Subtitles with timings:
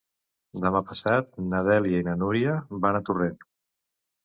[0.63, 2.57] Demà passat na Dèlia i na Núria
[2.87, 3.39] van a Torrent.